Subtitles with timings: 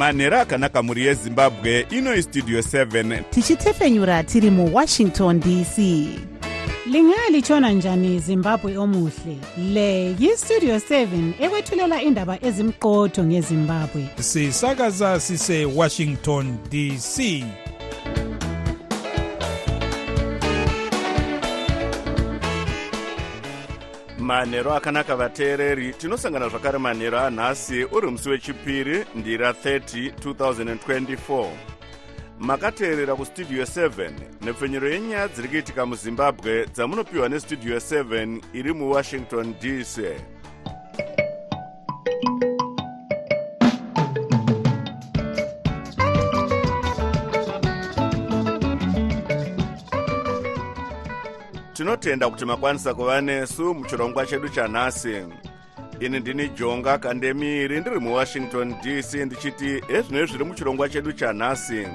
[0.00, 5.78] manhero akanaka mhuri yezimbabwe inoi studio 7 tichitefenyura tiri muwashington dc
[6.86, 9.36] lingalitshona njani zimbabwe omuhle?
[9.72, 14.08] Le yistudio 7 ekwethulela indaba ezimqotho ngezimbabwe.
[14.20, 17.44] Sisakaza sisewashington dc
[24.30, 31.46] manhero akanaka vateereri tinosangana zvakare manhero anhasi uri musi wechipiri ndira 30 2024
[32.38, 39.98] makateerera kustudio 7 nepfenyuro yenyaya dziri kuitika muzimbabwe dzamunopiwa nestudio 7 iri muwashington dc
[51.72, 55.26] tinotenda kuti makwanisa kuva nesu muchirongwa chedu chanhasi.
[56.00, 61.86] Ini ndini jonga kandemiri ndiri muwashington dc ndichiti ezvino zviri muchirongwa chedu chanhasi?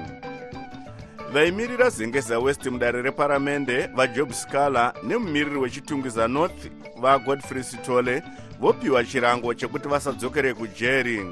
[1.32, 8.22] Vaimirira zengeza west mudare reparamende vajob scaler nemumiriri wechitungwiza north vagodfrey sitole
[8.60, 11.26] vopiwa chirango chekuti vasadzokere kujeri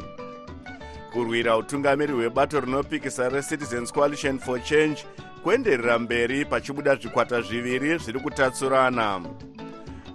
[1.12, 5.04] kurwira utungamiri hwebato rinopikisa recitizens coalition for change
[5.44, 9.20] kuenderera mberi pachibuda zvikwata zviviri zviri kutatsurana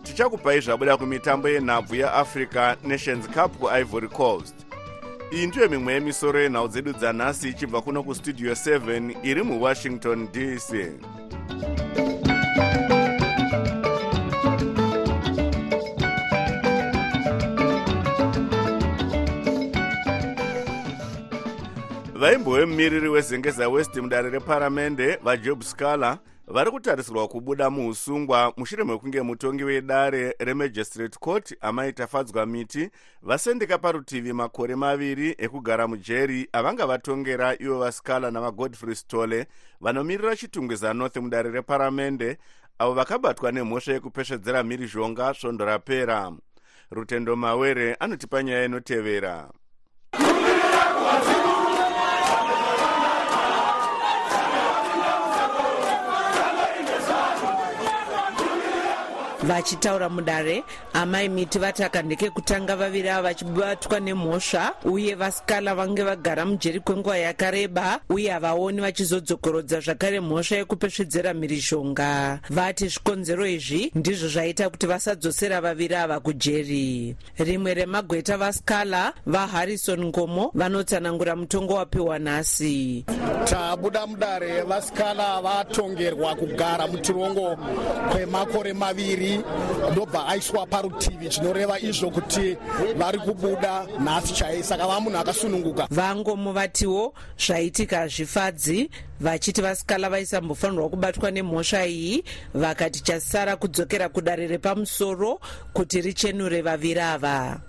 [0.04, 4.56] tichakupai zvabuda kumitambo yenhabvu yeafrica nations cup kuivory coast.
[5.32, 10.74] Iyi ndiyo mimwe yemisoro yenhau dzedu dzanhasi ichibva kuno kustudio 7 iri muwashington dc
[22.20, 26.18] vaimbo vemumiriri wezengeza west mudare reparamende vajob scaler
[26.48, 32.90] vari kutarisirwa kubuda muusungwa mushure mekunge mutongi wedare remagistrate court amaita fadzwa miti
[33.22, 39.48] vasendeka parutivi makore maviri ekugara mujeri avanga vatongera ivo vascaler navagodfrey stole
[39.82, 42.38] vanomirira chitungwiza north mudare reparamende
[42.80, 46.32] avo vakabatwa nemhosva yekupesvedzera mhirizhonga svondo rapera.
[46.92, 49.50] rutendo mawere anotipa nyaya inotevera
[59.50, 60.64] vachitaura mudare.
[60.94, 68.00] Amai miti vataka ndekekutanga vaviri ava vachibatwa nemhosva uye vasikala vange vagara mujeri kwenguva yakareba
[68.10, 75.96] uye havaoni vachizodzokorodza zvakare mhosva yekupesvedzera mhirizhonga vati zvikonzero izvi ndizvo zvaita kuti vasadzosera vaviri
[75.96, 83.06] ava kujeri rimwe remagweta vasikala vaharrison ngomo vanotsanangura mutongo wapiwa nhasi.
[83.46, 87.58] Tabuda mudare vasikala vatongerwa kugara mutirongo
[88.12, 89.39] kwemakore maviri
[89.92, 92.58] ndobva aiswa parutivi zvinoreva izvo kuti
[92.98, 95.88] vari kubuda nhasi chai saka va munhu akasununguka.
[95.92, 105.40] Vangomo vatiwo zvaitika hazvifadzi vachiti vasikala vaisambofanirwa kubatwa nemhosva iyi vakati chasara kudzokera kudare repamusoro
[105.74, 107.60] kuti richenure vaviri ava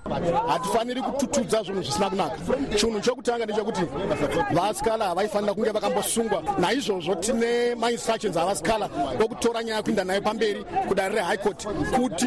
[0.49, 2.37] hatifaniri kututudza zvinhu zvisina kunaka.
[2.77, 3.81] Chinhu chokutanga ndechekuti
[4.53, 6.43] vasikala havaifanira kunge vakambosungwa.
[6.59, 8.91] Naizvozvo tine mainstructions avasikala
[9.25, 11.67] okutora nyaya kuinda nayo pamberi kudare rehigh court
[11.97, 12.27] kuti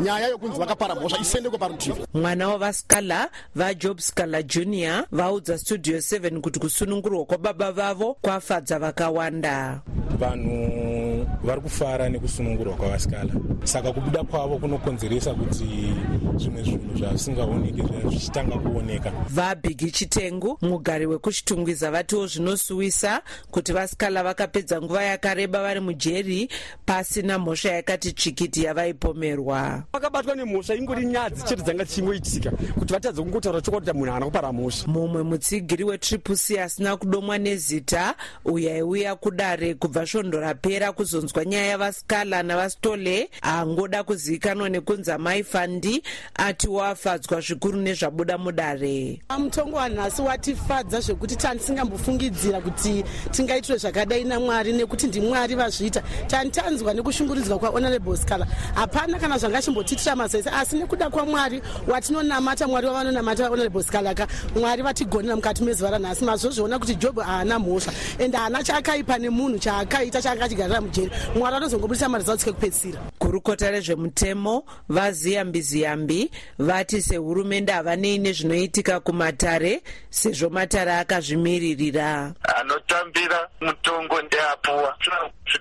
[0.00, 6.60] nyaya yokunzi vakapara mhosva isendekwe parutivi mwana wavasikala vajob scala junior vaudza studio 7 kuti
[6.60, 8.14] kusunungurwa kwababa vavo
[8.62, 9.80] kwafadza vakawanda.
[10.18, 13.32] Vanhu vari kufara nekusunungurwa kwavasikala
[13.64, 15.94] saka kubuda kwavo kunokonzeresa kuti
[16.36, 19.12] zvimwe zvinhu zvavisingaoneki zvichitanga kuoneka.
[19.28, 26.48] Vabhigi chitengu mugari wekuchitungwiza vatiwo zvinosuwisa kuti vasikala vakapedza nguva yakareba vari mujeri
[26.86, 29.82] pasina mhosva yakati tsvikiti yavaipomerwa.
[29.92, 34.52] Vakabatwa nemhosva ingori nyadzi chete dzanga dzichingoitika kuti vatadze kungotaura chokwadi kuti munhu haana kupara
[34.52, 34.92] mhosva.
[34.92, 38.14] Mumwe mutsigiri wetriple c asina kudomwa nezita
[38.52, 46.02] uyo aiuya kudare kubva svondo rapera kuzonzwa nyaya yavasikala navastole angoda kuzivikanwa nekunzi amai fandi
[46.34, 49.20] ati wafadzwa zvikuru nezvabuda mudare.
[49.38, 56.02] Mutongo wanhasi watifadza zvekuti tandisingambofungidzira kuti tingaitirwe zvakadai namwari nekuti ndimwari vazviita.
[56.26, 63.48] Tantanzwa nekushunguridzwa kwahonorable scala hapana kana zvanga chimbotitira mazese asi nekuda kwamwari watinonamata mwari wavanonamata
[63.48, 64.26] honorable scalaka
[64.60, 67.92] mwari vatigonera mukati mezuva ranhasi mazvozviona kuti job haana mhosva.
[68.18, 73.70] Ende haana chaakaipa nemunhu chaakaita chaanga achigarira mujeri mwari anozongobudisa mari zao tsike kupedzisira gurukota
[73.70, 82.32] rezvemutemo vaziyambiziyambi vati sehurumende havanei nezvinoitika kumatare sezvo matare akazvimiririra.
[82.56, 84.96] Anotambira mutongo ndeapuwa.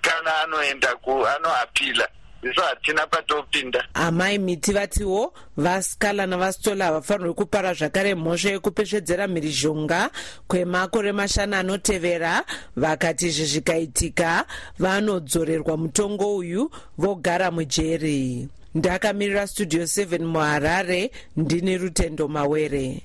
[0.02, 2.08] Kana anoenda ku anoapila
[2.44, 3.88] isu hatina patopinda.
[3.94, 10.10] Amai miti vatiwo vasikala navasitola havafanirwi kupara zvakare mhosva yekupesvedzera mhirizhonga
[10.48, 12.44] kwemakore mashanu anotevera.
[12.76, 14.46] Vakati izvi zvikaitika
[14.80, 18.48] vanodzorerwa mutongo uyu vogara mujeri.
[18.76, 23.02] Ndakamirira studio 7 muharare ndini rutendo mawere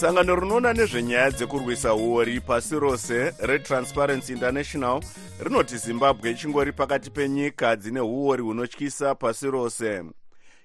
[0.00, 5.02] sangano rinoona nezvenyaya dzekurwisa uori pasi rose retransparency international
[5.40, 10.02] rinoti zimbabwe ichingori pakati penyika dzine uori hunotyisa pasi rose.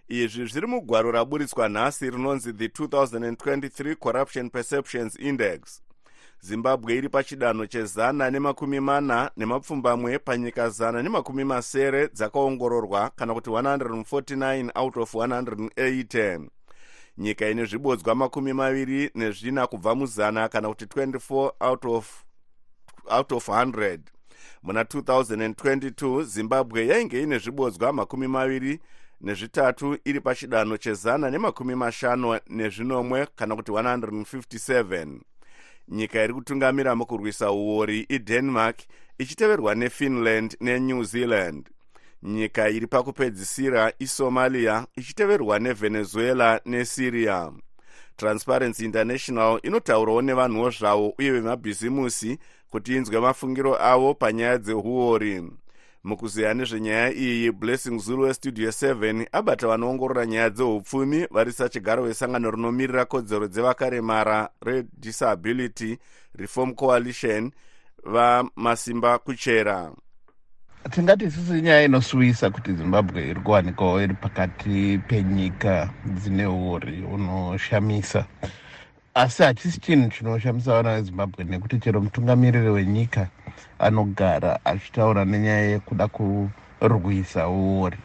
[0.07, 5.81] Izvi zviri mugwaro raburitswa nhasi rinonzi the 2023 corruption perceptions index.
[6.41, 14.71] Zimbabwe iri pachidanho chezana nemakumi mana nemapfumbamwe panyika zana nemakumi masere dzakaongororwa kana kuti 149
[14.75, 16.55] out of 180
[17.17, 22.23] nyika ine zvibodzwa makumi maviri nezvina kubva muzana kana kuti 24 out of,
[23.09, 24.00] out of 100
[24.63, 28.79] muna 2022 zimbabwe yainge ine zvibodzwa makumi maviri
[29.21, 35.19] nezvitatu iri pachidanho chezana nemakumi mashanu nezvinomwe kana kuti 157
[35.88, 38.79] nyika iri kutungamira mukurwisa uori idenmark
[39.18, 41.69] ichiteverwa nefinland nenew zealand
[42.23, 47.51] nyika iri pakupedzisira isomalia ichiteverwa nevenezuela nesyria.
[48.17, 52.39] Transparency international inotaurawo nevanhuwo zvavo uye vemabhizimusi
[52.69, 55.44] kuti inzwe mafungiro avo panyaya dzeuori
[56.06, 63.06] mukuziya nezvenyaya iyi blessing zulu westudio 7 abata vanoongorora nyaya dzeupfumi vari sachigaro wesangano rinomirira
[63.06, 65.97] kodzero dzevakaremara redisability
[66.35, 67.51] reform coalition
[68.03, 69.91] vamasimba kuchera
[70.89, 78.25] tingati isisi nyaya inosuwisa kuti zimbabwe iri kuwanikwawo iri pakati penyika dzine uri unoshamisa.
[79.13, 83.27] Asi hachisi chinhu chinoshamisa vana vezimbabwe nekuti chero mutungamiriri wenyika
[83.79, 87.97] anogara achitaura nenyaya yekuda kurwisa uori.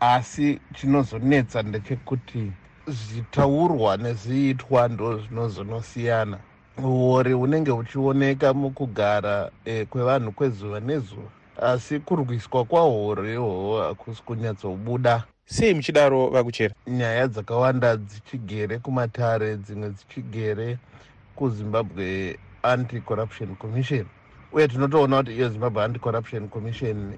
[0.00, 2.52] Asi chinozonetsa ndechekuti
[2.88, 6.38] zvitaurwa nezviitwa ndo zvinozonosiyana.
[6.84, 15.74] Uori hunenge huchioneka mukugara e, kwevanhu kwezuva nezuva asi kurwiswa kwahoro ihwohwo hakusi kunyatsobuda sei
[15.74, 16.74] muchidaro vakuchera?
[16.86, 20.78] Nyaya dzakawanda dzichigere kumatare dzimwe dzichigere
[21.34, 24.06] kuzimbabwe anti-corruption commission.
[24.52, 27.14] Uye tinotoona kuti iyo zimbabwe anti-corruption commission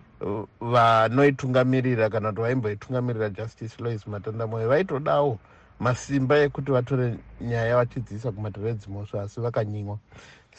[0.61, 5.39] vanoitungamirira kana kuti vaimboitungamirira justice lois matandamoyo vaitodawo
[5.81, 9.99] masimba ekuti vatore nyaya vachidziisa kumatare edzimosva asi vakanyimwa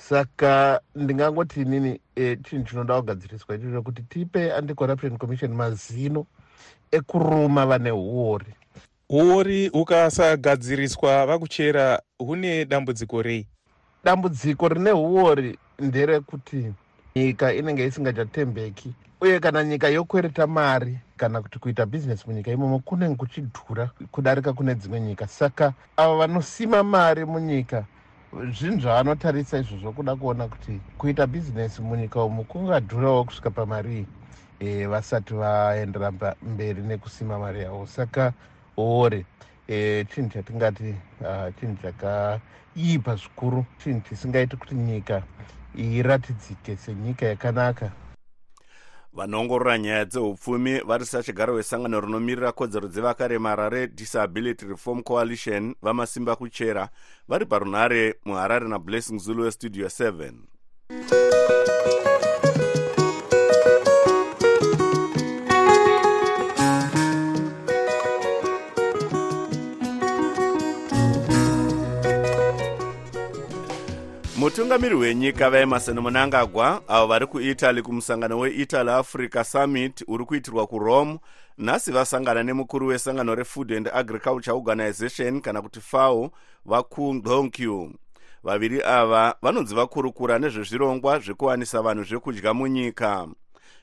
[0.07, 6.25] saka ndingangoti inini e, chinhu chinoda kugadziriswa ichocho kuti tipe anti-corruption commission mazino
[6.91, 8.53] ekuruma vane uori
[9.09, 13.47] uori hukasagadziriswa vakuchera hune dambudziko rei?
[14.03, 16.73] Dambudziko rine uori nderekuti
[17.15, 23.15] nyika inenge isingachatembeki uye kana nyika yokwereta mari kana kuti kuita bhizinesi munyika imomo kunenge
[23.15, 25.27] kuchidhura kudarika kune dzimwe nyika.
[25.27, 27.85] Saka ava vanosima mari munyika
[28.31, 34.05] zvinhu zvavanotarisa izvozvo kuda kuona kuti kuita bhizinesi munyika umu kungadhurawo kusvika pamari
[34.59, 36.11] e, vasati vaendera
[36.41, 37.87] mberi nekusima mari yavo.
[37.87, 38.33] Saka
[38.77, 39.25] ore
[39.67, 45.23] e, chinhu chatingati uh, chinhu chakaipa zvikuru chinhu chisingaiti kuti nyika
[45.75, 47.92] iratidzike senyika yakanaka
[49.13, 56.89] vanoongorora nyaya dzeupfumi vari sachigaro wesangano rinomirira kodzero dzevakaremara redisability reform coalition vamasimba kuchera
[57.28, 60.31] vari parunhare muharare nablessing zulu westudio 7
[74.59, 81.19] mutungamiri wenyika vaemarson munangagwa avo vari kuitaly kumusangano weitaly africa summit uri kuitirwa kurome
[81.57, 86.31] nhasi vasangana nemukuru wesangano refood and agriculture organization kana kuti fao
[86.66, 87.59] vakundonq
[88.44, 93.28] vaviri ava vanonzi vakurukura nezvezvirongwa zvekuwanisa vanhu zvekudya munyika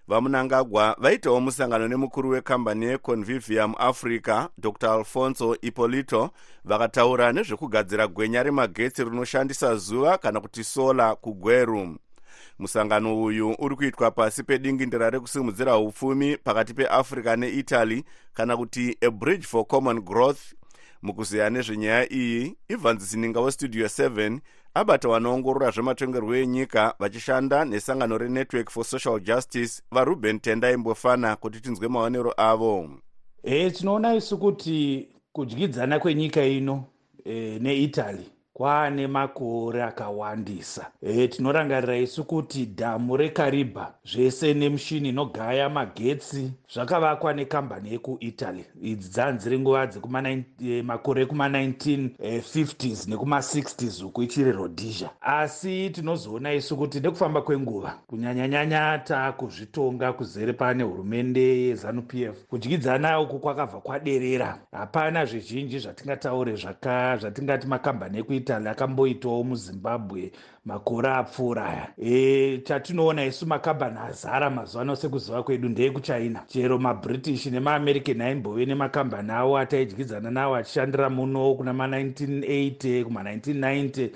[0.08, 4.90] vamunangagwa vaitawo musangano nemukuru wekambani yeconvivium africa dr.
[4.90, 6.30] Alfonso ipolito
[6.64, 11.96] vakataura nezvekugadzira gwenya remagetsi rinoshandisa zuva kana kuti sola kugweru.
[12.58, 19.46] Musangano uyu uri kuitwa pasi pedingindira rekusimudzira upfumi pakati peafrica neitaly kana kuti a bridge
[19.46, 20.40] for common growth.
[21.02, 24.38] Mukuziya nezvenyaya iyi ibvanzisininga westudio 7
[24.76, 31.88] abata vanoongorora zvematongerwo enyika vachishanda nesangano renetwork for social justice varuben tendai mbofana kuti tinzwe
[31.88, 32.90] maonero avo.
[33.42, 36.84] E, tinoona isu kuti kudyidzana kwenyika ino
[37.24, 40.86] e, neitaly kwaane makore akawandisa.
[41.02, 49.58] E, tinorangarira isu kuti dhamu rekaribha zvese nemushini inogaya magetsi zvakavakwa nekambani yekuitaly idzi dzanziri
[49.58, 55.10] nguva dzekumakore ekuma1950s nekuma60s uku ichiri rhodesia.
[55.20, 62.44] Asi tinozoona isu kuti nekufamba kwenguva kunyanyanyanya taakuzvitonga kuzere pane hurumende yezanup f.
[62.48, 64.58] Kudyidzana uku kwakabva kwaderera.
[64.72, 70.32] Hapana zvizhinji zvatingataure zvatingati makambani ekuitaly akamboitawo muzimbabwe
[70.64, 71.88] makore apfuura aya.
[71.98, 76.42] E, chatinoona isu makambani azara mazuva ano sekuziva kwedu ndeyekuchina.
[76.46, 84.10] Chero mabritish nemaamerican aimbove nemakambani avo ataidyidzana nawo achishandira muno kuna ma1980 kuma1990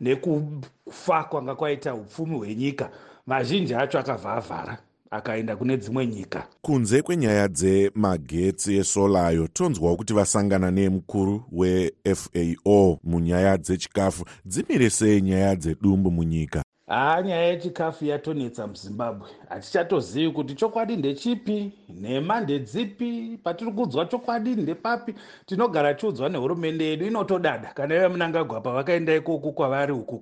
[0.00, 2.90] nekufa kwanga kwaita upfumi hwenyika.
[3.26, 4.78] Mazhinji acho akabva avhara
[5.14, 6.46] akaenda kune dzimwe nyika.
[6.62, 16.10] Kunze kwenyaya dzemagetsi esolayo tonzwawo kuti vasangana nemukuru wefao munyaya dzechikafu dzimire sei nyaya dzedumbu
[16.10, 16.62] munyika?
[16.86, 19.28] Haa nyaya yechikafu yatonetsa muzimbabwe.
[19.48, 25.14] Hatichatozivi kuti chokwadi ndechipi nhema ndedzipi patiri kuudzwa chokwadi ndepapi.
[25.46, 27.72] Tinogara chiudzwa nehurumende yedu inotodada.
[27.74, 30.18] Kana ive munangagwapa vakaenda ikoko kwavari uku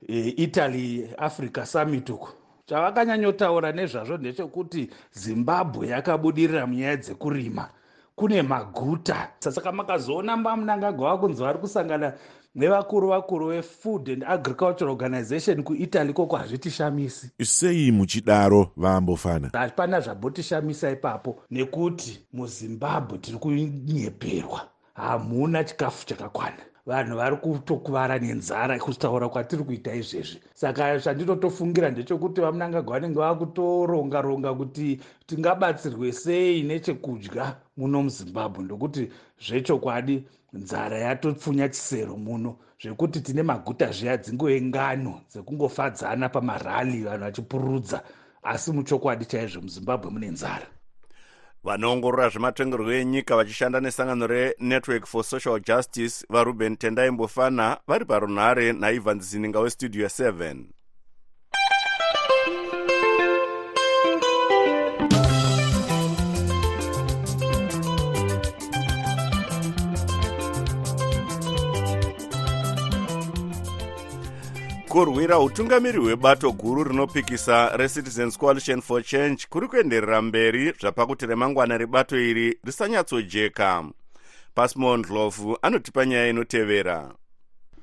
[0.00, 2.28] kuitaly e, africa summit uku
[2.66, 7.68] chavakanyanyotaura nezvazvo ndechekuti zimbabwe yakabudirira munyaya dzekurima.
[8.16, 9.28] Kune maguta.
[9.38, 12.12] Saka makazoona mamunangagwa vakunzi vari kusangana
[12.54, 17.30] nevakuru vakuru vefood and agricultural organization kuitaly koko hazvitishamisi.
[17.42, 27.36] Sei muchidaro vambofana hapana zvambotishamisa ipapo nekuti muzimbabwe tiri kunyeperwa hamuna chikafu chakakwana vanhu vari
[27.36, 30.40] kutokuvara nenzara kutaura kwatiri kuita izvezvi.
[30.54, 40.24] Saka zvandinotofungira ndechekuti vamunangagwa vanenge vakutoronga ronga kuti tingabatsirwe sei nechekudya muno muzimbabwe ndokuti zvechokwadi
[40.52, 48.02] nzara yatopfunya chisero muno zvekuti tine maguta zviya dzingove ngano dzekungofadzana pamarali vanhu vachipururudza
[48.42, 50.66] asi muchokwadi chaizvo muzimbabwe mune nzara
[51.66, 59.30] vanoongorora zvematongerwo enyika vachishanda nesangano renetwork for social justice varuben tendai mbofana vari parunhare naivans
[59.30, 60.75] zininga westudio 7
[74.96, 82.20] kurwira utungamiri hwebato guru rinopikisa recitizens coalition for change kuri kuenderera mberi zvapakuti remangwana rebato
[82.20, 83.84] iri risanyatsojeka
[84.54, 87.14] pasmond lofu anotipa nyaya inotevera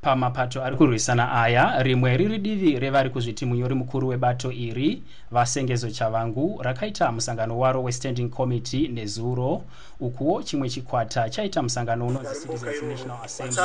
[0.04, 6.60] pamapato ari kurwisana aya rimwe riri divi revari kuzviti munyori mukuru webato iri vasengezo chavangu
[6.62, 9.64] rakaita musangano waro westanding committee nezuro
[10.00, 13.58] ukuwo chimwe chikwata chaita musangano unonzi citizens national assembly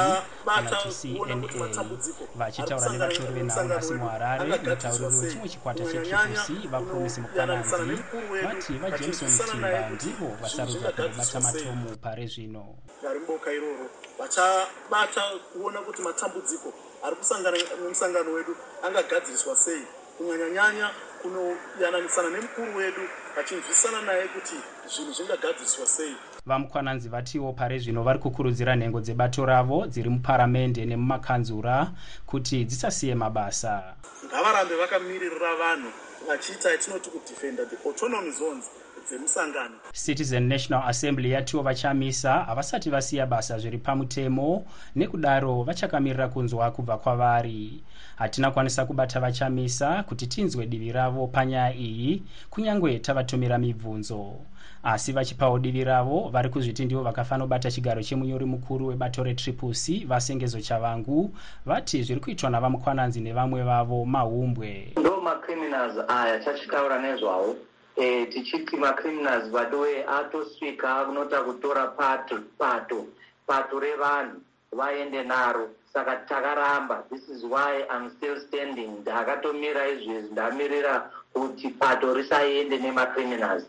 [0.54, 1.84] kana kuti cna
[2.34, 7.74] vachitaura nevatori venhau nhasi muharare mutauriri wechimwe chikwata chetriplec vapromisi mukwananzi
[8.44, 12.64] vati vajameson timba ndivo vasarudzwa kungobata matomu pare zvino
[13.12, 19.82] rimboka iroro vachabata kuona kuti matambudziko ari kusangana nemusangano wedu angagadziriswa sei?
[20.18, 20.90] Kunyanyanyanya
[21.22, 23.02] kunoyananisana nemukuru wedu
[23.36, 24.56] vachinzwisana naye kuti
[24.94, 26.16] zvinhu zvingagadziriswa sei.
[26.46, 31.92] Vamukwananzi vatiwo pare zvino vari kukurudzira nhengo dzebato ravo dziri muparamende nemumakanzura
[32.26, 33.94] kuti dzisasiye mabasa.
[34.26, 35.90] Ngavarambe vakamiririra vanhu
[36.28, 38.64] vachiita yatinoti kudefenda the autonomy zones
[39.08, 44.64] dzemusangano citizen national assembly yatiwo vachamisa havasati vasiya basa zviri pamutemo
[44.96, 47.82] nekudaro vachakamirira kunzwa kubva kwavari.
[48.16, 54.34] Hatina kwanisa kubata vachamisa kuti tinzwe divi ravo panyaya iyi kunyange tavatumira mibvunzo.
[54.82, 61.34] Asi vachipawo divi ravo vari kuzviti ndivo vakafanobata chigaro chemunyori mukuru webato retriplec vasengezo chavangu
[61.66, 64.92] vati zviri kuitwa navamukwananzi nevamwe vavo mahumbwe.
[65.00, 67.56] Ndo macriminals aya chachitaura nezvavo
[67.98, 73.06] e, tichiti macriminals badoe atosvika kunota kutora pato pato
[73.46, 74.40] pato revanhu
[74.72, 75.68] vaende naro.
[75.92, 78.90] Saka takaramba this is why im still standing.
[79.00, 83.64] Ndakatomira izvezvi ndamirira kuti pato risaende nemacriminals.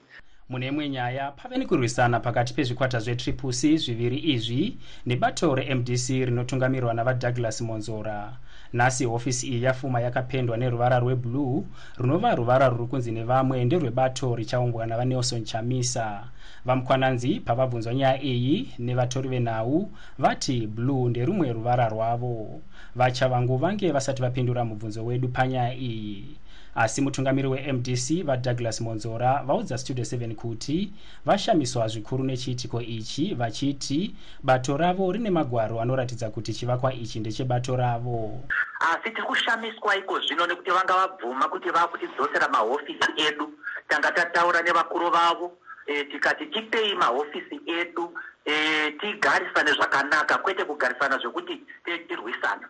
[0.50, 8.33] Mune imwe nyaya pave nekurwisana pakati pezvikwata zvetriplec zviviri izvi nebato remdc rinotungamirwa navadouglas monzora
[8.74, 11.64] nhasi hofisi iyi yafuma yakapendwa neruvara rweblue
[11.98, 16.24] runova ruvara ruri kunzi nevamwe nderwebato richaumbwa navanelson chamisa.
[16.66, 22.62] Vamukwananzi pavabvunzwa nyaya iyi nevatori venhau vati blue nderumwe ruvara rwavo.
[22.96, 26.36] Vachavangu vange vasati vapindura mubvunzo wedu panyaya iyi
[26.79, 30.93] asi mutungamiri wemdc vadouglas monzora vaudza studio 7 kuti
[31.25, 38.43] vashamiswa zvikuru nechiitiko ichi vachiti bato ravo rine magwaro anoratidza kuti chivakwa ichi ndechebato ravo.
[38.79, 43.53] Asi tiri kushamiswa iko zvino nekuti vanga vabvuma kuti vaakutidzosera mahofisi edu.
[43.88, 45.51] Tanga tataura nevakuru vavo
[45.86, 51.62] e, tikati tipei mahofisi edu e, tigarisane zvakanaka kwete kugarisana zvekuti
[52.07, 52.69] tirwisana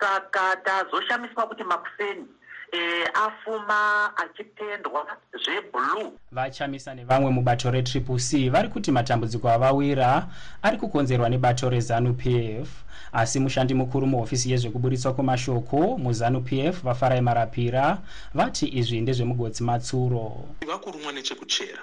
[0.00, 2.26] saka tazoshamiswa kuti makuseni
[2.74, 5.06] e, afuma achipendwa
[5.44, 10.26] zveblue vachamisa nevamwe mubato retriple c vari kuti matambudziko avawira
[10.62, 12.68] ari kukonzerwa nebato rezanup f.
[13.12, 17.98] Asi mushandi mukuru muhofisi yezvekuburitswa kwemashoko muzanup f vafarai marapira
[18.34, 20.48] vati izvi ndezvemugotsi matsuro.
[20.66, 21.82] Vakurumwa nechekuchera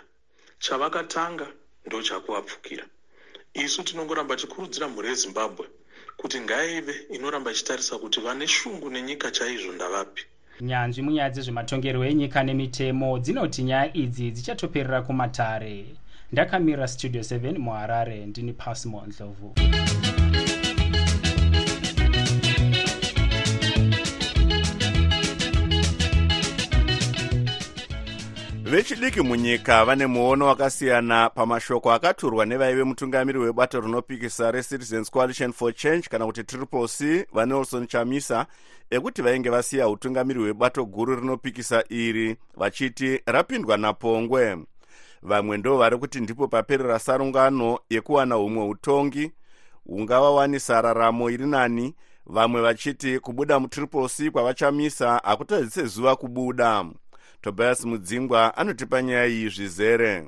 [0.60, 1.48] chavakatanga
[1.86, 2.86] ndo chakuvapfukira
[3.54, 5.68] isu tinongoramba tikurudzira mhuri yezimbabwe
[6.18, 10.26] kuti ngaive inoramba ichitarisa kuti vane shungu nenyika chaizvo ndavapi
[10.62, 15.86] nyanzvi munyaya dzezvematongerwo enyika nemitemo dzinoti nyaya idzi dzichatoperera kumatare.
[16.32, 18.26] Ndakamirira studio 7 muharare.
[18.26, 19.54] Ndini pasmo ndlovu
[28.72, 36.02] vechidiki munyika vane muono wakasiyana pamashoko akaturwa nevaive mutungamiri webato rinopikisa recitizens coalition for change
[36.10, 38.46] kana kuti triple c vanelson chamisa
[38.90, 44.58] ekuti vainge vasiya utungamiri hwebato guru rinopikisa iri vachiti rapindwa napongwe.
[45.24, 49.32] Vamwe ndo vari kuti ndipo paperera sarungano yekuwana humwe utongi
[49.86, 51.96] hungavawanisa raramo iri nani.
[52.26, 56.86] Vamwe vachiti kubuda mutriple c kwavachamisa hakutadzi sezuva kubuda
[57.42, 60.28] tobias mudzingwa anotipa nyaya iyi zvizere.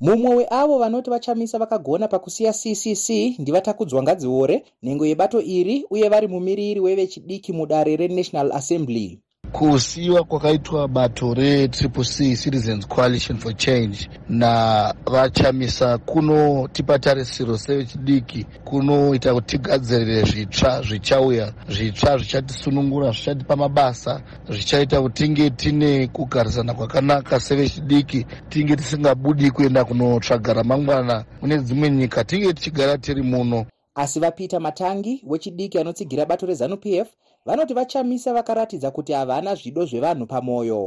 [0.00, 3.08] Mumwe weavo vanoti vachamisa vakagona pakusiya ccc
[3.38, 9.18] ndivatakudzwa ngadziore nhengo yebato iri uye vari mumiriri wevechidiki mudare renational assembly
[9.54, 19.58] kusiyiwa kwakaitwa bato retriple c citizens coalition for change navachamisa kunotipa tarisiro sevechidiki kunoita kuti
[19.58, 28.76] tigadzirire zvitsva zvichauya zvitsva zvichatisunungura zvichatipa mabasa zvichaita kuti tinge tine kugarisana kwakanaka sevechidiki tinge
[28.76, 31.24] tisingabudi kuenda kunotsvaga ramangwana.
[31.42, 33.66] Mune dzimwe nyika tinge tichigara tiri muno.
[33.94, 37.08] Asi vapeter matangi wechidiki anotsigira bato rezanup f
[37.46, 40.82] vanoti vachamisa vakaratidza kuti havana zvido zvevanhu pamwoyo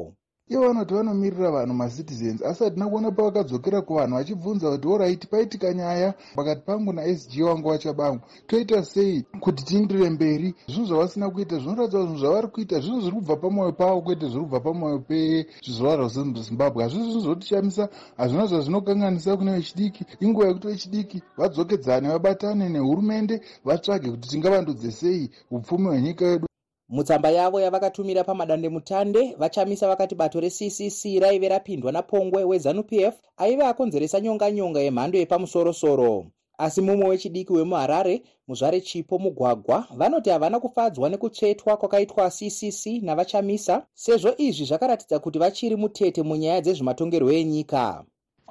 [0.50, 6.14] ivo vanoti vanomirira vanhu macitizens asi hatina kuona pavakadzokera kuvanhu vachibvunza kuti orit paitika nyaya
[6.36, 10.56] pakati pangu nasg wangu wachabangu toita sei kuti tiindire mberi?
[10.68, 14.60] Zvinhu zvavasina kuita zvinoratidza zvinhu zvavari kuita zvinhu zviri kubva pamwoyo pavo kwete zviri kubva
[14.60, 16.84] pamwoyo pezvizvarwa zvezimbabwe.
[16.84, 20.06] Hazvisi zvinhu zvotichamisa hazvina zvazvinokanganisa kune vechidiki.
[20.20, 26.47] Inguva yekuti vechidiki vadzokedzane vabatane nehurumende vatsvage kuti tingavandudze sei upfumi hwenyika yedu
[26.90, 34.22] mutsamba yavo yavakatumira pamadandemutande vachamisa vakati bato reccc raive rapindwa napongwe wezanup f aive akonzeresa
[34.22, 36.26] nyonganyonga yemhando yepamusorosoro.
[36.58, 44.34] Asi mumwe wechidiki wemuharare muzvare chipo mugwagwa vanoti havana kufadzwa nekutsvetwa kwakaitwa ccc navachamisa sezvo
[44.38, 48.06] izvi zvakaratidza kuti vachiri mutete munyaya dzezvematongerwo enyika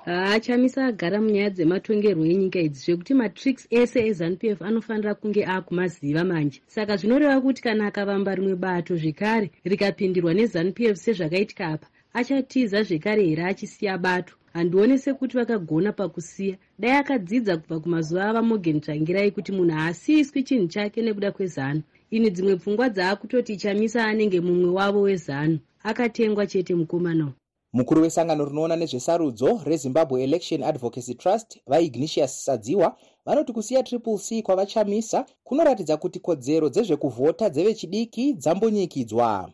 [0.06, 6.58] haachamisa agara munyaya dzematongerwo enyika idzi zvekuti matricks ese ezanup f anofanira kunge aakumaziva manje.
[6.66, 11.86] Saka zvinoreva kuti kana akavamba rimwe bato zvekare rikapindirwa nezanup f sezvakaitika apa
[12.18, 14.34] achatiza zvekare here achisiya bato?
[14.52, 16.56] Handione sekuti vakagona pakusiya.
[16.78, 22.56] Dai akadzidza kubva kumazuva avamorgan tsvangirai kuti munhu haasiyiswi chinhu chake nekuda kwezano ini dzimwe
[22.56, 27.32] pfungwa dzaakutoti chamisa anenge mumwe wavo wezano akatengwa chete mukomana
[27.76, 35.26] mukuru wesangano rinoona nezvesarudzo rezimbabwe election advocacy trust vaignatius sadziwa vanoti kusiya triple c kwavachamisa
[35.44, 39.50] kunoratidza kuti kodzero dzezvekuvhota dzevechidiki dzambonyikidzwa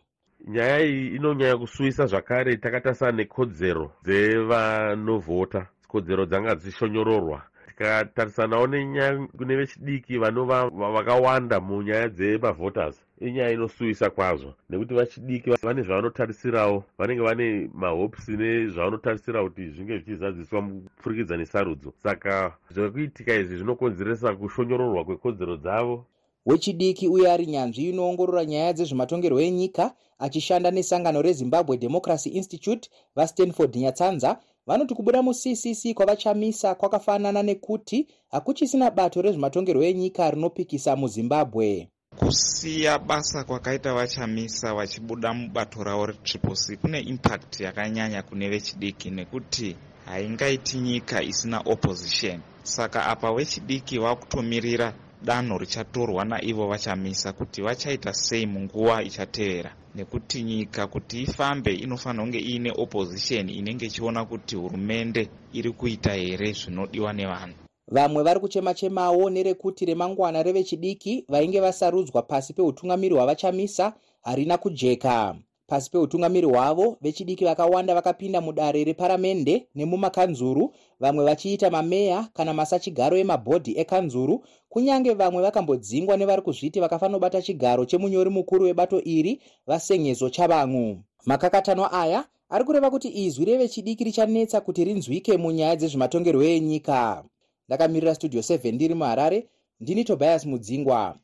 [0.47, 7.41] nyaya iyi inonyanya kusuwisa zvakare takatarisa nekodzero dzevanovhota kodzero dzanga dzichishonyororwa
[7.83, 16.83] tikatarisanawo nenyaya kune vechidiki vanova vakawanda munyaya dzemavhoters inyaya inosuwisa kwazvo nekuti vachidiki vane zvavanotarisirawo
[16.97, 25.57] vanenge vane mahopes nezvavanotarisira kuti zvinge zvichizadziswa mupfurikidza nesarudzo saka zvekuitika izvi zvinokonzeresa kushonyororwa kwekodzero
[25.57, 26.05] dzavo.
[26.45, 34.39] Wechidiki uye ari nyanzvi inoongorora nyaya dzezvematongerwo enyika achishanda nesangano rezimbabwe democracy institute vastanford nyatsanza
[34.67, 41.89] vanoti kubuda muccc kwavachamisa kwakafanana nekuti hakuchisina bato rezvematongerwo enyika rinopikisa muzimbabwe.
[42.19, 49.75] Kusiya basa kwakaita vachamisa vachibuda mubato ravo retriple c kune impact yakanyanya kune vechidiki nekuti
[50.05, 52.39] haingaiti nyika isina opposition.
[52.63, 60.87] Saka apa vechidiki vakutomirira danho richatorwa naivo vachamisa kuti vachaita sei munguva ichatevera nekuti nyika
[60.87, 67.55] kuti ifambe inofanira kunge iine opposition inenge ichiona kuti hurumende iri kuita here zvinodiwa nevanhu.
[67.87, 75.35] Vamwe vari kuchema-chemawo nerekuti remangwana revechidiki vainge vasarudzwa pasi peutungamiri hwavachamisa harina kujeka
[75.73, 80.73] pasi peutungamiri hwavo vechidiki vakawanda vakapinda mudare reparamende nemumakanzuru.
[80.99, 84.45] Vamwe vachiita mameya kana masachigaro emabhodhi ekanzuru.
[84.69, 90.97] Kunyange vamwe vakambodzingwa nevari kuzviti vakafanobata chigaro chemunyori mukuru webato iri vasengezo chavamwe.
[91.25, 97.23] Makakatanwa aya ari kureva kuti izwi revechidiki richanetsa kuti rinzwike munyaya dzezvematongerwo enyika.
[97.67, 99.47] Ndakamirira studio 7 ndiri muharare
[99.79, 101.17] ndini tobias mudzingwa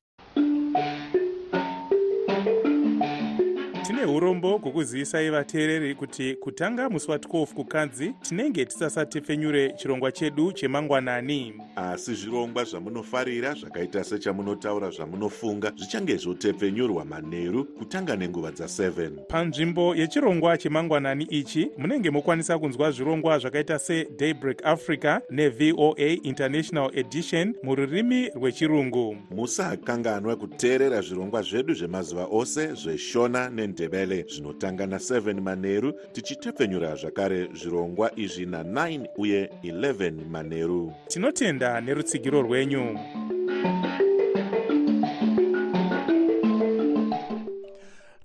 [4.00, 11.54] tine urombo hwokuzivisai vateereri kuti kutanga musi wa12 kukadzi tinenge tisasatepfenyure chirongwa chedu chemangwanani.
[11.76, 21.24] Asi zvirongwa zvamunofarira zvakaita sechamunotaura zvamunofunga zvichange zvotepfenyurwa manheru kutanga nenguva dza7 panzvimbo yechirongwa chemangwanani
[21.24, 29.18] ichi munenge mokwanisa kunzwa zvirongwa zvakaita sedaybreak africa nevoa international edition mururimi rwechirungu.
[29.32, 33.50] Musakanganwa kuteerera zvirongwa zvedu zvemazuva ose zveshona
[33.90, 43.00] nendebele zvinotanga na7 manheru tichitepfenyura zvakare zvirongwa izvi na9 uye 11 manheru tinotenda nerutsigiro rwenyu.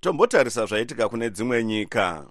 [0.00, 2.26] Tombotarisa zvaitika kune dzimwe nyika.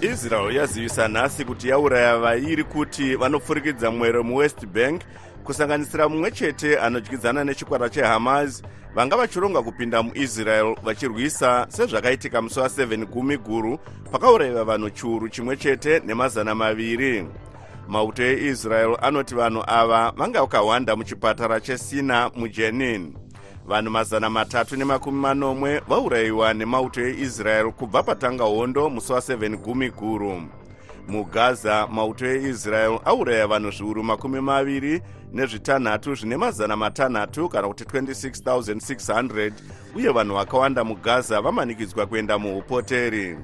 [0.00, 5.02] Israel yazivisa nhasi kuti yauraya vairi kuti vanopfurikidza mwero muwest bank
[5.44, 8.62] kusanganisira mumwe chete anodyidzana nechikwata chehamas
[8.94, 13.78] vanga vachironga kupinda muisrael vachirwisa sezvakaitika musi wa7 gumi guru
[14.12, 17.26] pakaurayiwa vanhu chiuru chimwe chete nemazana maviri.
[17.88, 23.14] Mauto eisrael anoti vanhu ava vanga vakawanda muchipatara chesina mujenin.
[23.66, 30.42] Vanhu mazana matatu nemakumi manomwe vaurayiwa nemauto eisrael kubva patanga hondo musi wa7 gumi guru
[31.08, 39.52] mugaza mauto eisrael auraya vanhu zviuru makumi maviri nezvitanhatu zvine mazana matanhatu kana kuti 26600
[39.96, 43.36] uye vanhu vakawanda mugaza vamanikidzwa kuenda muupoteri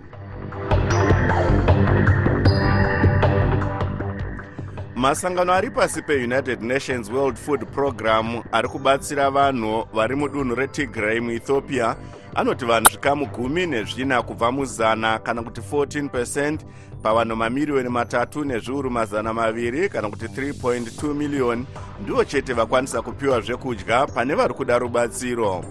[4.97, 11.97] masangano ari pasi peunited nations world food program ari kubatsira vanhu vari mudunhu retigray muethiopia.
[12.35, 16.59] Anoti vanhu zvikamu gumi nezvina kubva muzana kana kuti 14
[17.07, 21.66] pavanhu mamiriyoni matatu nezviuru mazana maviri kana kuti 3.2 miliyoni
[22.03, 25.64] ndivo chete vakwanisa kupiwa zvekudya pane vari kuda rubatsiro.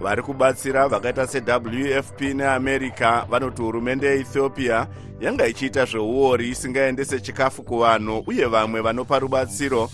[0.00, 4.86] Vari kubatsira vakaita sewfp neamerica vanoti hurumende yeethiopia
[5.20, 9.90] yanga ichiita zveuori isingaendese chikafu kuvanhu uye vamwe vanopa rubatsiro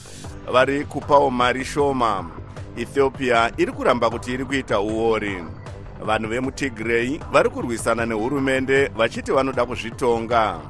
[0.52, 2.30] vari kupawo mari shoma.
[2.76, 5.44] Ethiopia iri kuramba kuti iri kuita uori
[6.02, 10.60] vanhu vemutigray vari kurwisana nehurumende vachiti vanoda kuzvitonga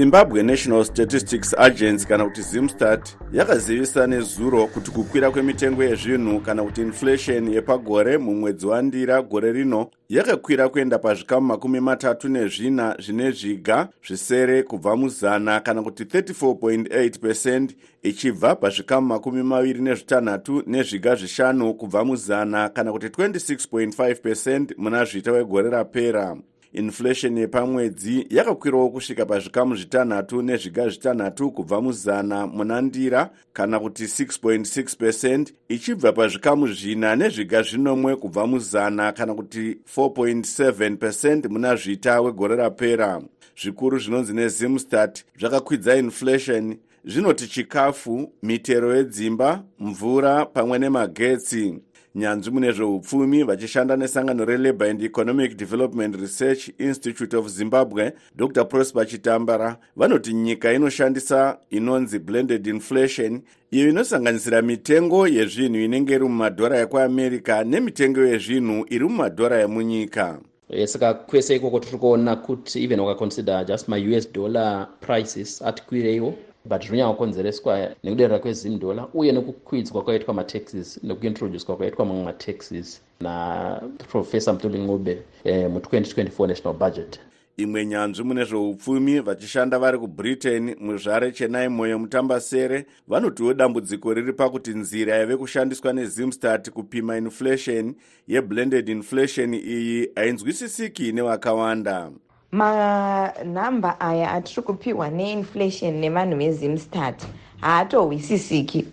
[0.00, 6.80] zimbabwe national statistics agency kana kuti zimstat yakazivisa nezuro kuti kukwira kwemitengo yezvinhu kana kuti
[6.80, 14.62] inflation yepagore mumwedzi wandira gore rino yakakwira kuenda pazvikamu makumi matatu nezvina zvine zviga zvisere
[14.62, 22.68] kubva muzana kana kuti 34.8 pecent ichibva pazvikamu makumi maviri nezvitanhatu nezviga zvishanu kubva muzana
[22.68, 26.36] kana kuti 26.5 pecent muna zvita wegore rapera
[26.72, 34.96] inflation yepamwedzi yakakwirawo kusvika pazvikamu zvitanhatu nezviga zvitanhatu kubva muzana muna ndira kana kuti 6.6
[34.96, 42.56] pecent ichibva pazvikamu zvina nezviga zvinomwe kubva muzana kana kuti 4.7 pecent muna zvita wegore
[42.56, 43.22] rapera.
[43.62, 51.74] Zvikuru zvinonzi nezimstat zvakakwidza inflation zvinoti chikafu mitero yedzimba mvura pamwe nemagetsi
[52.14, 59.06] nyanzvi mune zveupfumi vachishanda nesangano relabour and economic development research institute of zimbabwe dr prosper
[59.06, 59.76] chitambara.
[59.96, 68.20] Vanoti nyika inoshandisa inonzi blended inflation iyo inosanganisira mitengo yezvinhu inenge iri mumadhora ekuamerica nemitengo
[68.20, 70.38] yezvinhu iri mumadhora emunyika
[70.84, 76.82] saka kwese ikoko tiri kuona kuti even ukaconsider just maus dollar prices ati kwireiwo but
[76.82, 85.22] zvinonyanya kukonzereswa nekuderera kwezim dollar uye nekukwidzwa kwaitwa mataxes nekuintroducwa kwaitwa mamwe mataxes naprofesa mutulingube
[85.44, 87.20] eh, mu2024 national budget.
[87.56, 94.70] Imwe nyanzvi mune zveupfumi vachishanda vari kubritain muzvare chenai moyo mutambasere vanotiwo dambudziko riri pakuti
[94.70, 97.94] nzira yave kushandiswa nezimstat kupima inflation
[98.28, 102.10] yeblended inflation iyi hainzwisisiki nevakawanda
[102.52, 107.22] manhamba aya atiri kupiwa neinflation nevanhu vezimstat
[107.60, 108.86] haatohwisisiki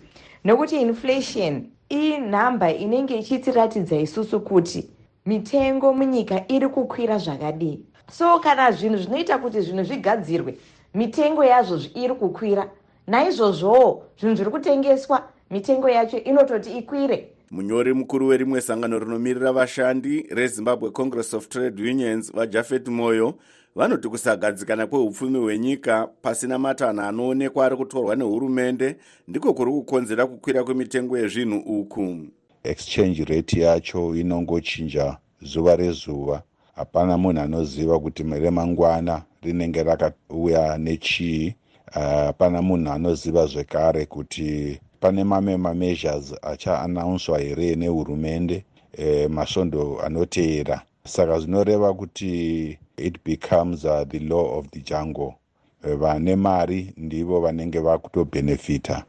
[0.44, 4.88] nokuti inflation inhamba inenge ichitiratidza isusu kuti
[5.26, 7.80] mitengo munyika iri kukwira zvakadii.
[8.10, 10.54] So kana zvinhu zvinoita kuti zvinhu zvigadzirwe
[10.94, 12.70] mitengo yazvo iri kukwira.
[13.06, 20.90] Naizvozvowo zvinhu zviri kutengeswa mitengo yacho inototi ikwire munyori mukuru werimwe sangano rinomirira vashandi rezimbabwe
[20.90, 23.34] congress of trade unions vajafet moyo
[23.76, 28.96] vanoti kusagadzikana kweupfumi hwenyika pasina matanho anoonekwa ari kutorwa nehurumende
[29.28, 32.16] ndiko kuri kukonzera kukwira kwemitengo yezvinhu uku.
[32.64, 36.42] Exchange rate yacho inongochinja zuva rezuva.
[36.74, 41.54] Hapana munhu anoziva kuti remangwana rinenge rakauya nechii.
[41.92, 50.82] Hapana uh, munhu anoziva zvekare kuti pane mamwe mameasures achaanaunswa here nehurumende e, masvondo anoteera.
[51.04, 55.34] Saka zvinoreva kuti it becomes uh, the law of the jungle.
[55.82, 59.04] Vane mari ndivo vanenge vakutobhenefita.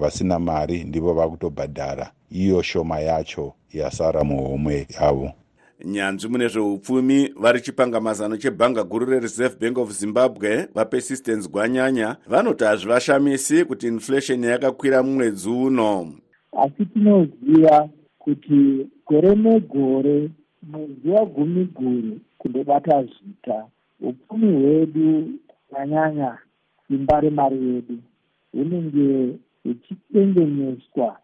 [0.00, 2.12] Vasina mari ndivo vakutobhadhara.
[2.30, 5.32] Iyo shoma yacho yasara muhomwe yavo
[5.84, 13.64] nyanzvi mune zveupfumi vari chipangamazano chebhanga guru rereserve bank of zimbabwe vapersistence gwanyanya vanoti hazvivashamisi
[13.64, 16.12] kuti inflation yakakwira mumwedzi uno.
[16.52, 17.88] Asi tinoziva
[18.18, 20.30] kuti gore negore
[20.62, 23.66] mwedzi wagumi guru kundobata zvita
[24.00, 25.30] upfumi hwedu
[25.68, 26.38] kunyanya
[26.88, 27.98] simba remari yedu
[28.52, 31.16] hunenge huchidengenyeswa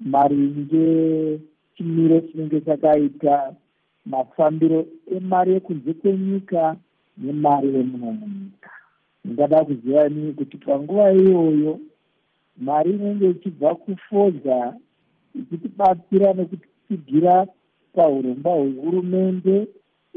[0.00, 1.40] maringe
[1.76, 3.54] chimiro chinenge chakaita
[4.06, 4.86] mafambiro
[5.16, 6.76] emari yekunze kwenyika
[7.18, 8.70] nemari yemuno munyika
[9.24, 11.78] ndingada kuzivani kuti panguva iyoyo
[12.56, 14.74] mari inenge ichibva kufodza
[15.40, 17.34] ichitibatsira nekutitsigira
[17.94, 19.56] paurongwa hwehurumende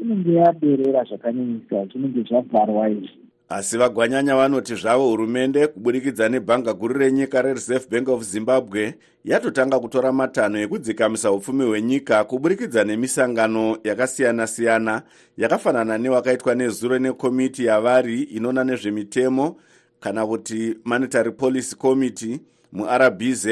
[0.02, 7.42] inenge yaberera zvakanyanyisa zvinenge zvabvarwa izvi asi vagwanyanya vanoti zvavo hurumende kuburikidza nebhanga guru renyika
[7.42, 15.02] rereserve bank of zimbabwe yatotanga kutora matanho ekudzikamisa upfumi hwenyika kuburikidza nemisangano yakasiyana-siyana
[15.38, 19.56] yakafanana newakaitwa nezuro nekomiti yavari inoona nezvemitemo
[20.00, 22.40] kana kuti monetary policy committee
[22.72, 23.48] murbz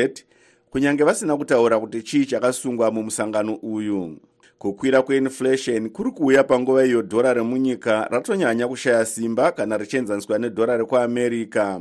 [0.70, 4.18] kunyange vasina kutaura kuti chii chakasungwa mumusangano uyu
[4.64, 11.80] kukwira kweinflation kuri kuuya panguva iyo dhora remunyika ratonyanya kushaya simba kana richienzaniswa nedhora rekuamerica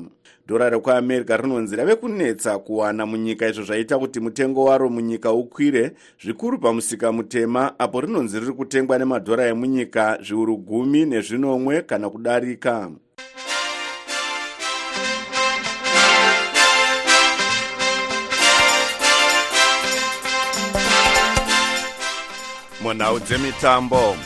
[0.49, 5.92] dhora rekuamerica rinonzi rave kunetsa kuwana munyika izvo zvaita kuti mutengo waro munyika ukwire
[6.25, 12.90] zvikuru pamusika mutema apo rinonzi riri kutengwa nemadhora emunyika zviuru gumi nezvinomwe kana kudarika
[22.83, 24.16] munhau dzemitambo.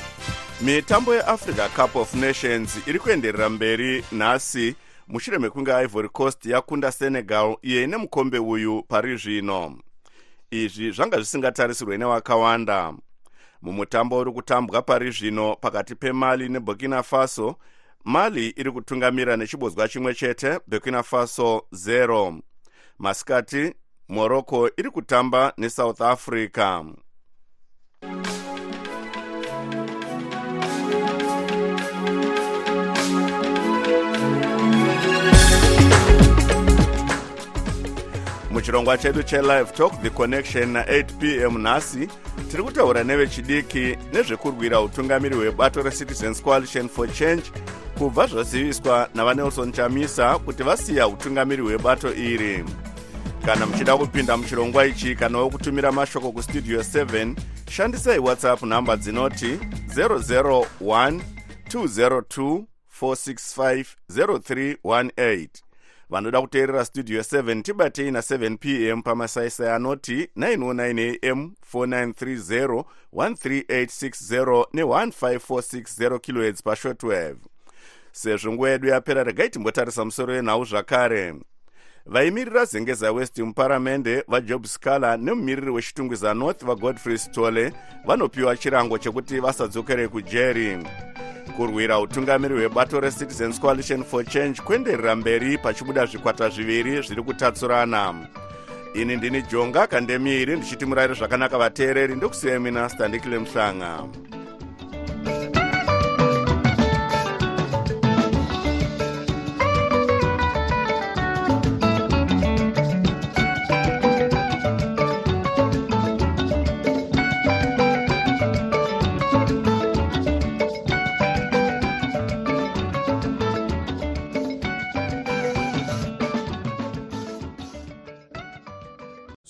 [0.61, 4.75] Mitambo yeafrica cup of nations iri kuenderera mberi nhasi
[5.09, 9.79] mushure mekunge ivory coast yakunda senegal iyo ine mukombe uyu pari zvino.
[10.51, 12.95] Izvi zvanga zvisingatarisirwe nevakawanda.
[13.62, 17.57] Mumutambo uri kutambwa pari zvino pakati pemali neburkina faso
[18.05, 22.40] mali iri kutungamira nechibodzwa chimwe chete burkina faso 0
[22.99, 23.75] masikati
[24.09, 26.85] morocco iri kutamba nesouth africa
[38.57, 42.09] muchirongwa chedu chelive talk the connection na8 p m nhasi
[42.51, 47.42] tiri kutaura nevechidiki nezvekurwira utungamiri hwebato recitizens coalition for change
[47.99, 52.64] kubva zvaziviswa navanelson chamisa kuti vasiya utungamiri hwebato iri.
[53.47, 57.35] Kana muchida kupinda muchirongwa ichi kanawo kutumira mashoko kustudio 7
[57.71, 59.59] shandisai whatsapp nhamba dzinoti
[59.97, 61.21] 001
[61.69, 62.62] 202
[63.01, 65.49] 465 0318
[66.11, 76.19] vanoda kuteerera studio 7 tibatei na7 p m pamasaisai anoti 909 am 4930 13860 ne1546
[76.19, 77.37] khz pashortwave.
[78.12, 81.35] Sezvo nguva yedu yapera regai timbotarisa musoro wenhau zvakare.
[82.07, 87.73] Vaimirira zengeza west muparamende vajob scaler nemumiriri wechitungwiza north vagodfrey stole
[88.07, 90.79] vanopiwa chirango chekuti vasadzokerei kujeri
[91.57, 98.15] kurwira utungamiri hwebato recitizens coalition for change kuenderera mberi pachibuda zvikwata zviviri zviri kutatsurana
[98.95, 104.05] ini ndini jonga kandemiri ndichiti murayiro zvakanaka vateereri ndokusiyai mina standikile muhlanga